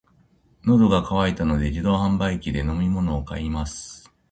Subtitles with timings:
[0.65, 4.11] 喉が渇いたので、自動販売機で飲み物を買います。